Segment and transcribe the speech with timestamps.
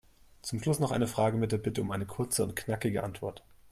[0.41, 3.43] Zum Schluss noch eine Frage mit der Bitte um eine kurze und knackige Antwort.